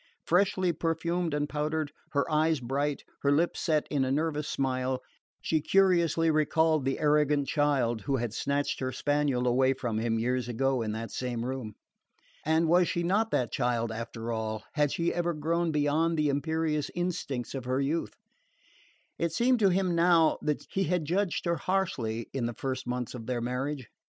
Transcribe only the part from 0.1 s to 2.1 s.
Freshly perfumed and powdered,